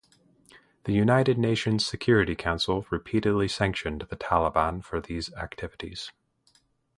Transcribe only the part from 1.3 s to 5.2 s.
Nations Security Council repeatedly sanctioned the Taliban for